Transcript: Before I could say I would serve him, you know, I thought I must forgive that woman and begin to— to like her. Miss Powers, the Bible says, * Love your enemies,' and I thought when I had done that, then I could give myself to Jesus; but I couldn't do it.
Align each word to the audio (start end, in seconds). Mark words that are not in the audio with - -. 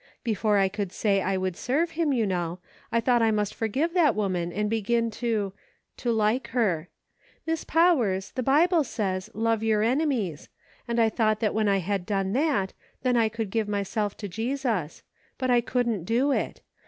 Before 0.23 0.57
I 0.57 0.67
could 0.67 0.91
say 0.91 1.21
I 1.21 1.37
would 1.37 1.55
serve 1.55 1.91
him, 1.91 2.11
you 2.11 2.25
know, 2.25 2.57
I 2.91 2.99
thought 2.99 3.21
I 3.21 3.29
must 3.29 3.53
forgive 3.53 3.93
that 3.93 4.15
woman 4.15 4.51
and 4.51 4.67
begin 4.67 5.11
to— 5.11 5.53
to 5.97 6.11
like 6.11 6.47
her. 6.47 6.89
Miss 7.45 7.63
Powers, 7.63 8.31
the 8.31 8.41
Bible 8.41 8.83
says, 8.83 9.29
* 9.31 9.33
Love 9.35 9.61
your 9.61 9.83
enemies,' 9.83 10.49
and 10.87 10.99
I 10.99 11.09
thought 11.09 11.43
when 11.53 11.67
I 11.67 11.77
had 11.77 12.07
done 12.07 12.33
that, 12.33 12.73
then 13.03 13.15
I 13.15 13.29
could 13.29 13.51
give 13.51 13.67
myself 13.69 14.17
to 14.17 14.27
Jesus; 14.27 15.03
but 15.37 15.51
I 15.51 15.61
couldn't 15.61 16.05
do 16.05 16.31
it. 16.31 16.61